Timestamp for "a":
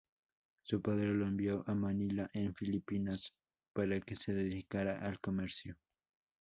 1.67-1.75